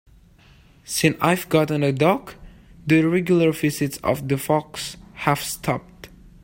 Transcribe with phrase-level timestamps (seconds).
[0.83, 2.33] Since I've gotten a dog,
[2.87, 6.09] the regular visits of the fox have stopped.